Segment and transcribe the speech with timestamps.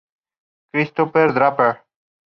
[0.71, 1.83] Christopher Draper.